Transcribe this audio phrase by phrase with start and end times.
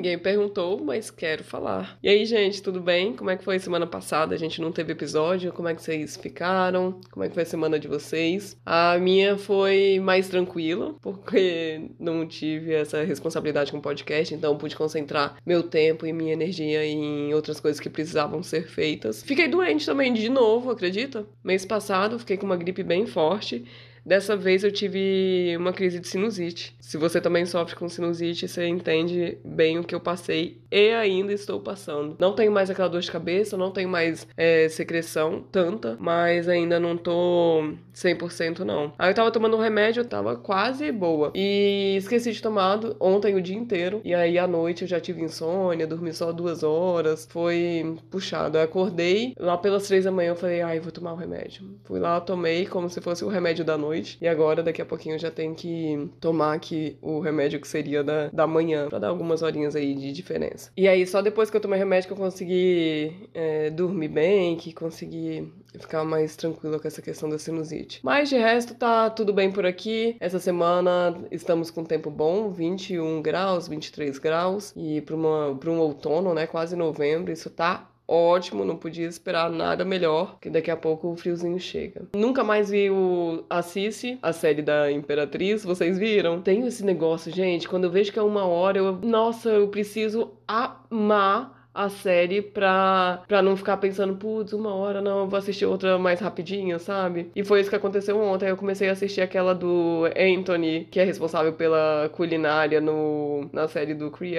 [0.00, 1.98] Ninguém perguntou, mas quero falar.
[2.02, 3.14] E aí, gente, tudo bem?
[3.14, 4.34] Como é que foi semana passada?
[4.34, 5.52] A gente não teve episódio.
[5.52, 7.00] Como é que vocês ficaram?
[7.10, 8.56] Como é que foi a semana de vocês?
[8.64, 14.76] A minha foi mais tranquila, porque não tive essa responsabilidade com o podcast, então pude
[14.76, 19.22] concentrar meu tempo e minha energia em outras coisas que precisavam ser feitas.
[19.22, 21.26] Fiquei doente também de novo, acredita?
[21.44, 23.66] Mês passado fiquei com uma gripe bem forte
[24.04, 26.74] Dessa vez eu tive uma crise de sinusite.
[26.80, 31.32] Se você também sofre com sinusite, você entende bem o que eu passei e ainda
[31.32, 32.16] estou passando.
[32.18, 36.80] Não tenho mais aquela dor de cabeça, não tenho mais é, secreção tanta, mas ainda
[36.80, 38.92] não tô 100% não.
[38.98, 41.32] Aí eu tava tomando um remédio, eu tava quase boa.
[41.34, 44.00] E esqueci de tomar ontem o dia inteiro.
[44.04, 47.28] E aí à noite eu já tive insônia, dormi só duas horas.
[47.30, 48.58] Foi puxado.
[48.58, 51.64] Eu acordei lá pelas três da manhã, eu falei, ai, vou tomar o remédio.
[51.84, 54.16] Fui lá, tomei como se fosse o remédio da noite noite.
[54.20, 58.28] E agora, daqui a pouquinho, já tenho que tomar aqui o remédio que seria da,
[58.28, 60.70] da manhã, pra dar algumas horinhas aí de diferença.
[60.76, 64.72] E aí, só depois que eu tomei remédio que eu consegui é, dormir bem, que
[64.72, 68.00] consegui ficar mais tranquila com essa questão da sinusite.
[68.02, 70.16] Mas de resto, tá tudo bem por aqui.
[70.20, 74.72] Essa semana estamos com tempo bom, 21 graus, 23 graus.
[74.76, 80.38] E para um outono, né, quase novembro, isso tá ótimo, não podia esperar nada melhor,
[80.40, 82.02] que daqui a pouco o friozinho chega.
[82.14, 86.42] Nunca mais vi o Assisi, a série da Imperatriz, vocês viram?
[86.42, 90.32] Tenho esse negócio, gente, quando eu vejo que é uma hora, eu, nossa, eu preciso
[90.48, 95.98] amar a série pra, pra não ficar pensando, putz, uma hora, não, vou assistir outra
[95.98, 97.30] mais rapidinho, sabe?
[97.34, 98.48] E foi isso que aconteceu ontem.
[98.48, 103.94] Eu comecei a assistir aquela do Anthony, que é responsável pela culinária no, na série
[103.94, 104.36] do Cree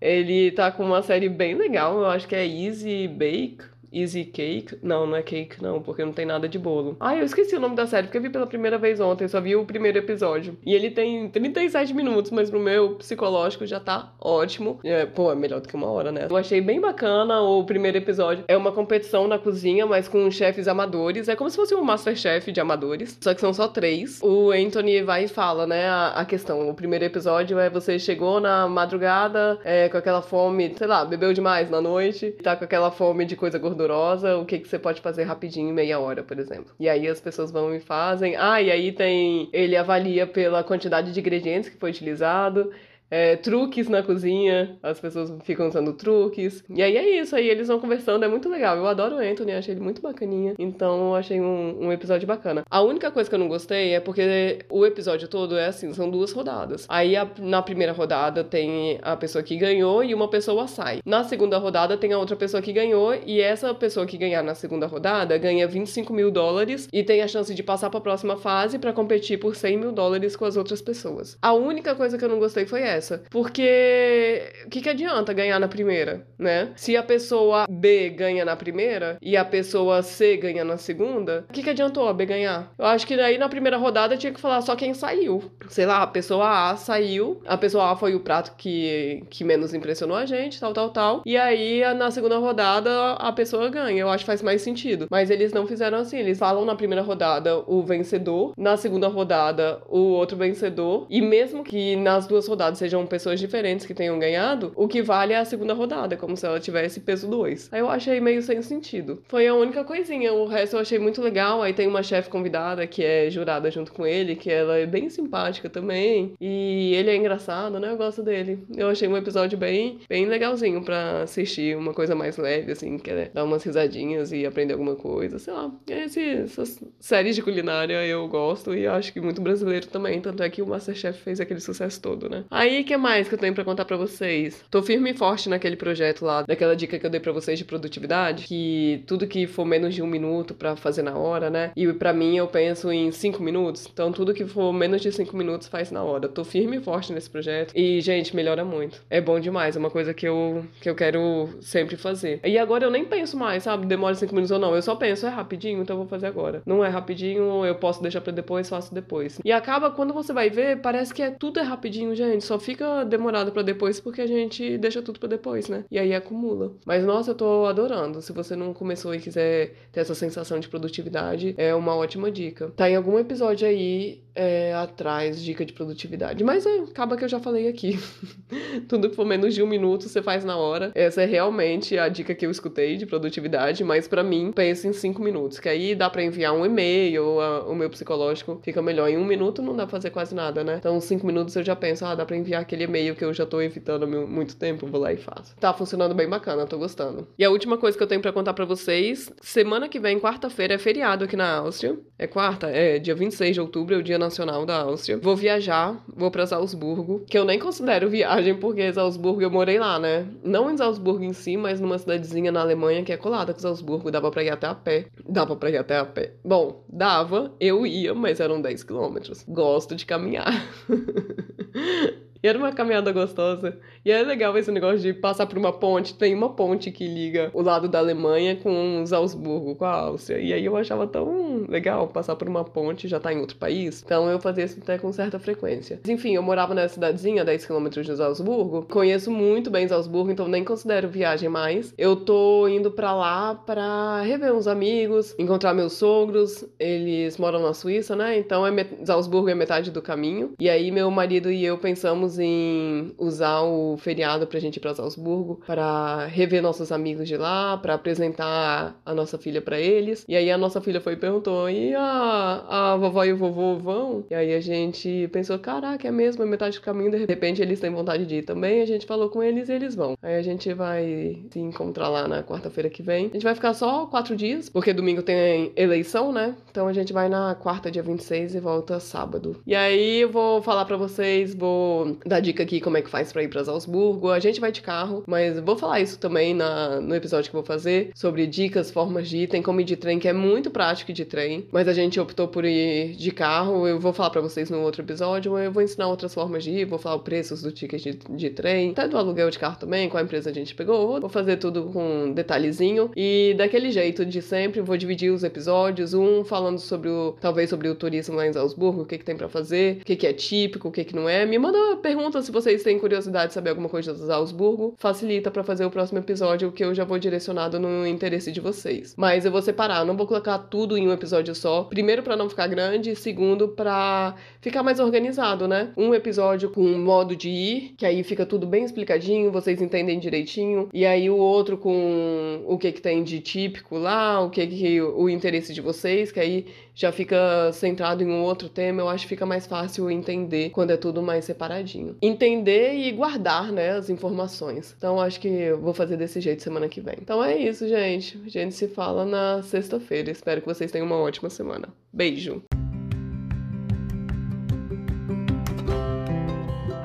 [0.00, 4.76] Ele tá com uma série bem legal, eu acho que é Easy Bake Easy Cake.
[4.82, 6.96] Não, não é cake, não, porque não tem nada de bolo.
[6.98, 9.40] Ah, eu esqueci o nome da série, porque eu vi pela primeira vez ontem, só
[9.40, 10.58] vi o primeiro episódio.
[10.66, 14.80] E ele tem 37 minutos, mas pro meu psicológico já tá ótimo.
[14.84, 16.26] É, pô, é melhor do que uma hora, né?
[16.28, 18.44] Eu achei bem bacana o primeiro episódio.
[18.48, 21.28] É uma competição na cozinha, mas com chefes amadores.
[21.28, 24.20] É como se fosse um Masterchef de amadores, só que são só três.
[24.22, 26.68] O Anthony vai e fala, né, a, a questão.
[26.68, 31.32] O primeiro episódio é você chegou na madrugada é, com aquela fome, sei lá, bebeu
[31.32, 35.00] demais na noite, tá com aquela fome de coisa gordurosa o que, que você pode
[35.00, 36.72] fazer rapidinho em meia hora, por exemplo.
[36.78, 38.36] E aí as pessoas vão e fazem.
[38.36, 39.48] Ah, e aí tem.
[39.52, 42.70] Ele avalia pela quantidade de ingredientes que foi utilizado
[43.14, 46.64] é, truques na cozinha, as pessoas ficam usando truques.
[46.68, 48.76] E aí é isso, aí eles vão conversando, é muito legal.
[48.76, 50.54] Eu adoro o Anthony, achei ele muito bacaninha.
[50.58, 52.64] Então eu achei um, um episódio bacana.
[52.68, 56.10] A única coisa que eu não gostei é porque o episódio todo é assim, são
[56.10, 56.86] duas rodadas.
[56.88, 60.98] Aí a, na primeira rodada tem a pessoa que ganhou e uma pessoa sai.
[61.06, 64.56] Na segunda rodada tem a outra pessoa que ganhou e essa pessoa que ganhar na
[64.56, 68.36] segunda rodada ganha 25 mil dólares e tem a chance de passar para a próxima
[68.36, 71.38] fase para competir por 100 mil dólares com as outras pessoas.
[71.40, 73.22] A única coisa que eu não gostei foi essa essa.
[73.30, 76.70] Porque o que, que adianta ganhar na primeira, né?
[76.74, 81.52] Se a pessoa B ganha na primeira e a pessoa C ganha na segunda, o
[81.52, 82.72] que, que adiantou a B ganhar?
[82.78, 85.50] Eu acho que daí na primeira rodada tinha que falar só quem saiu.
[85.68, 89.74] Sei lá, a pessoa A saiu, a pessoa A foi o prato que, que menos
[89.74, 91.22] impressionou a gente, tal, tal, tal.
[91.26, 94.00] E aí na segunda rodada a pessoa ganha.
[94.00, 95.06] Eu acho que faz mais sentido.
[95.10, 96.18] Mas eles não fizeram assim.
[96.18, 101.06] Eles falam na primeira rodada o vencedor, na segunda rodada o outro vencedor.
[101.10, 105.32] E mesmo que nas duas rodadas sejam pessoas diferentes que tenham ganhado, o que vale
[105.32, 107.70] é a segunda rodada, como se ela tivesse peso 2.
[107.72, 109.22] Aí eu achei meio sem sentido.
[109.26, 111.62] Foi a única coisinha, o resto eu achei muito legal.
[111.62, 115.08] Aí tem uma chefe convidada que é jurada junto com ele, que ela é bem
[115.08, 116.34] simpática também.
[116.38, 117.90] E ele é engraçado, né?
[117.90, 118.58] Eu gosto dele.
[118.76, 123.10] Eu achei um episódio bem, bem legalzinho para assistir, uma coisa mais leve, assim, que
[123.10, 125.72] é dar umas risadinhas e aprender alguma coisa, sei lá.
[125.88, 130.50] Esse, essas séries de culinária eu gosto e acho que muito brasileiro também, tanto é
[130.50, 132.44] que o Masterchef fez aquele sucesso todo, né?
[132.50, 134.64] Aí que mais que eu tenho para contar para vocês?
[134.70, 137.64] Tô firme e forte naquele projeto lá, daquela dica que eu dei para vocês de
[137.64, 141.70] produtividade, que tudo que for menos de um minuto para fazer na hora, né?
[141.76, 145.36] E para mim eu penso em cinco minutos, então tudo que for menos de cinco
[145.36, 146.28] minutos faz na hora.
[146.28, 149.02] Tô firme e forte nesse projeto e, gente, melhora muito.
[149.10, 152.40] É bom demais, é uma coisa que eu, que eu quero sempre fazer.
[152.44, 153.86] E agora eu nem penso mais, sabe?
[153.86, 154.74] Demora cinco minutos ou não.
[154.74, 156.62] Eu só penso, é rapidinho, então eu vou fazer agora.
[156.64, 159.40] Não é rapidinho, eu posso deixar para depois, faço depois.
[159.44, 162.44] E acaba, quando você vai ver, parece que é tudo é rapidinho, gente.
[162.44, 165.84] Só fica demorado para depois porque a gente deixa tudo para depois, né?
[165.90, 166.72] E aí acumula.
[166.84, 168.22] Mas nossa, eu tô adorando.
[168.22, 172.72] Se você não começou e quiser ter essa sensação de produtividade, é uma ótima dica.
[172.76, 176.42] Tá em algum episódio aí é, atrás dica de produtividade.
[176.42, 177.98] Mas é, acaba que eu já falei aqui.
[178.88, 180.90] Tudo que for menos de um minuto você faz na hora.
[180.94, 184.92] Essa é realmente a dica que eu escutei de produtividade, mas para mim, pensa em
[184.92, 189.08] cinco minutos, que aí dá para enviar um e-mail, o meu psicológico fica melhor.
[189.08, 190.76] Em um minuto não dá pra fazer quase nada, né?
[190.78, 193.46] Então, cinco minutos eu já penso, ah, dá pra enviar aquele e-mail que eu já
[193.46, 195.54] tô evitando muito tempo, vou lá e faço.
[195.56, 197.28] Tá funcionando bem bacana, tô gostando.
[197.38, 200.74] E a última coisa que eu tenho para contar para vocês, semana que vem, quarta-feira,
[200.74, 201.98] é feriado aqui na Áustria.
[202.18, 202.68] É quarta?
[202.68, 205.18] É, dia 26 de outubro, é o Dia Nacional da Áustria.
[205.18, 209.98] Vou viajar, vou pra Salzburgo, que eu nem considero viagem, porque Salzburgo eu morei lá,
[209.98, 210.26] né?
[210.42, 214.10] Não em Salzburgo em si, mas numa cidadezinha na Alemanha que é colada com Salzburgo,
[214.10, 215.06] dava pra ir até a pé.
[215.28, 216.32] Dava pra ir até a pé.
[216.44, 219.44] Bom, dava, eu ia, mas eram 10 quilômetros.
[219.46, 220.52] Gosto de caminhar.
[222.44, 223.78] E era uma caminhada gostosa.
[224.04, 226.12] E é legal esse negócio de passar por uma ponte.
[226.12, 230.38] Tem uma ponte que liga o lado da Alemanha com os Salzburgo, com a Áustria.
[230.38, 234.02] E aí eu achava tão legal passar por uma ponte, já tá em outro país.
[234.04, 236.00] Então eu fazia isso até com certa frequência.
[236.02, 238.86] Mas, enfim, eu morava nessa cidadezinha, 10km de Salzburgo.
[238.90, 241.94] Conheço muito bem Salzburgo, então nem considero viagem mais.
[241.96, 246.62] Eu tô indo pra lá pra rever uns amigos, encontrar meus sogros.
[246.78, 248.36] Eles moram na Suíça, né?
[248.36, 248.90] Então é met...
[249.02, 250.52] Salzburgo é metade do caminho.
[250.60, 254.94] E aí meu marido e eu pensamos em usar o feriado pra gente ir pra
[254.94, 260.24] Salzburgo para rever nossos amigos de lá, para apresentar a nossa filha para eles.
[260.28, 263.76] E aí a nossa filha foi e perguntou: e a, a vovó e o vovô
[263.76, 264.24] vão?
[264.30, 267.10] E aí a gente pensou: caraca, é mesmo, é metade do caminho.
[267.10, 268.80] De repente eles têm vontade de ir também.
[268.80, 270.16] A gente falou com eles e eles vão.
[270.22, 273.26] Aí a gente vai se encontrar lá na quarta-feira que vem.
[273.26, 276.54] A gente vai ficar só quatro dias, porque domingo tem eleição, né?
[276.70, 279.60] Então a gente vai na quarta, dia 26 e volta sábado.
[279.66, 283.32] E aí eu vou falar para vocês, vou dar dica aqui como é que faz
[283.32, 284.30] para ir para Salzburgo.
[284.30, 287.64] A gente vai de carro, mas vou falar isso também na, no episódio que vou
[287.64, 289.48] fazer sobre dicas, formas de ir.
[289.48, 292.48] Tem como ir de trem, que é muito prático de trem, mas a gente optou
[292.48, 293.86] por ir de carro.
[293.86, 295.56] Eu vou falar para vocês no outro episódio.
[295.58, 298.50] Eu vou ensinar outras formas de ir, vou falar os preços do ticket de, de
[298.50, 301.20] trem, até do aluguel de carro também, qual empresa a gente pegou.
[301.20, 304.80] Vou fazer tudo com detalhezinho e daquele jeito de sempre.
[304.80, 309.02] Vou dividir os episódios, um falando sobre o talvez sobre o turismo lá em Salzburgo,
[309.02, 311.28] o que, que tem para fazer, o que, que é típico, o que, que não
[311.28, 311.44] é.
[311.44, 315.64] Me manda perguntas se vocês têm curiosidade de saber alguma coisa de Salzburgo, facilita para
[315.64, 319.14] fazer o próximo episódio, que eu já vou direcionado no interesse de vocês.
[319.16, 321.84] Mas eu vou separar, não vou colocar tudo em um episódio só.
[321.84, 325.92] Primeiro, para não ficar grande, segundo, para ficar mais organizado, né?
[325.96, 330.18] Um episódio com um modo de ir, que aí fica tudo bem explicadinho, vocês entendem
[330.18, 334.66] direitinho, e aí o outro com o que que tem de típico lá, o que
[334.66, 339.08] que o interesse de vocês, que aí já fica centrado em um outro tema, eu
[339.08, 341.93] acho que fica mais fácil entender quando é tudo mais separadinho.
[342.20, 344.94] Entender e guardar, né, as informações.
[344.96, 347.16] Então acho que vou fazer desse jeito semana que vem.
[347.20, 348.40] Então é isso, gente.
[348.44, 350.30] A gente se fala na sexta-feira.
[350.30, 351.88] Espero que vocês tenham uma ótima semana.
[352.12, 352.62] Beijo!